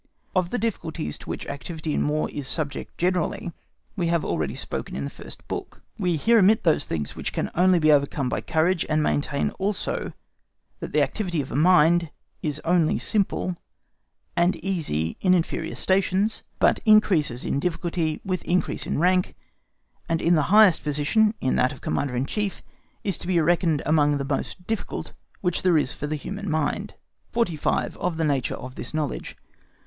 [0.35, 3.53] Of the difficulties to which activity in War is subject generally,
[3.95, 7.51] we have already spoken in the first book; we here omit those things which can
[7.53, 10.13] only be overcome by courage, and maintain also
[10.79, 12.09] that the activity of mind,
[12.41, 13.57] is only simple,
[14.35, 19.35] and easy in inferior stations, but increases in difficulty with increase of rank,
[20.09, 22.63] and in the highest position, in that of Commander in Chief,
[23.03, 26.95] is to be reckoned among the most difficult which there is for the human mind.
[27.33, 27.97] 45.
[27.97, 29.37] OF THE NATURE OF THIS KNOWLEDGE.